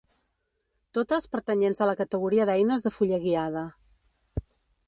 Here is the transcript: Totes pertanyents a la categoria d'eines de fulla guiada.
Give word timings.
Totes 0.97 1.27
pertanyents 1.35 1.83
a 1.83 1.89
la 1.91 1.95
categoria 2.01 2.47
d'eines 2.51 2.89
de 2.89 2.93
fulla 2.97 3.23
guiada. 3.27 3.67